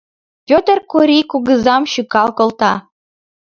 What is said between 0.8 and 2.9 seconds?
Корий кугызам шӱкал колта.